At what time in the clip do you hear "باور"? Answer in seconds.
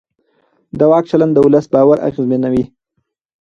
1.73-1.97